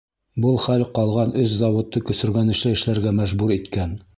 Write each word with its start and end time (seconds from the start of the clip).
Был 0.45 0.55
хәл 0.63 0.85
ҡалған 0.99 1.35
өс 1.43 1.53
заводты 1.59 2.03
көсөргәнешле 2.09 2.75
эшләргә 2.79 3.17
мәжбүр 3.21 3.59
иткән. 3.59 3.95